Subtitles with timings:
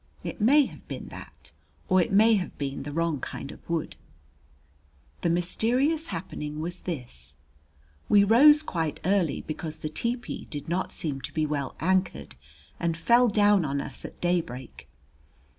[0.23, 1.51] It may have been that,
[1.87, 3.97] or it may have been the wrong kind of wood.
[5.21, 7.35] The mysterious happening was this:
[8.09, 12.33] We rose quite early because the tepee did not seem to be well anchored
[12.79, 14.89] and fell down on us at daybreak.